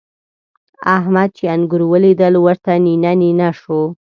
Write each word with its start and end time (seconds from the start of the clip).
احمد 0.95 1.29
چې 1.37 1.43
انګور 1.55 1.81
وليدل؛ 1.91 2.33
ورته 2.45 2.71
نينه 2.85 3.11
نينه 3.21 3.49
شو. 3.59 3.81